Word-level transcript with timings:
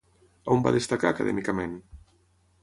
On 0.55 0.63
va 0.67 0.71
destacar 0.75 1.11
acadèmicament? 1.15 1.77